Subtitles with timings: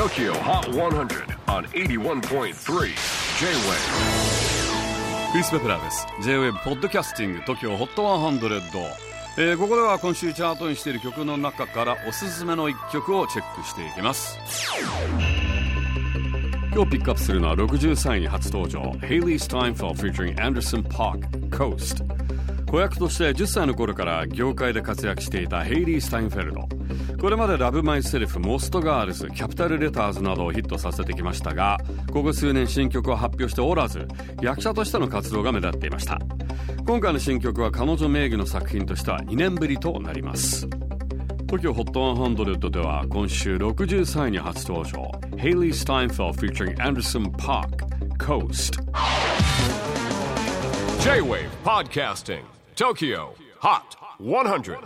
[0.00, 2.54] TOKYO HOT 100 on 81.3 J-WAVE
[5.30, 6.06] クリス・ベプラーです。
[6.22, 8.60] J-WAVE ポッドキャスティング TOKYO HOT 100、
[9.36, 14.38] えー、ここでは今週チャートにしている曲の中からおすすめの一曲をチェックしていきます。
[16.72, 18.80] 今日ピックアップするのは63位に初登場。
[19.02, 22.02] Haley Steinfeld featuring Anderson Park Coast
[22.70, 26.68] 子役として10歳の頃から業界で活躍していたヘイリー・スタインフェルド
[27.20, 31.78] これまで Love Myself、Most Girls、Capital Letters などをヒットさせてきましたが、
[32.12, 34.06] ここ数年新曲を発表しておらず、
[34.40, 36.18] 役者としての活動が目立っていました。
[36.86, 40.66] 今回の新曲は彼女名義の作品としては2年ぶりとなります。
[40.66, 47.84] TOKYO HOT 100 では今週63位に初登場 Hailee Steinfeld featuring Anderson .Paak
[48.18, 48.80] Coast
[51.02, 54.78] J-WAVE PODCASTING TOKYO HOT 100